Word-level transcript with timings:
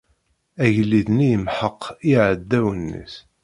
Agellid-nni 0.63 1.27
yemḥeq 1.31 1.81
iɛdawen-nnes. 2.13 3.13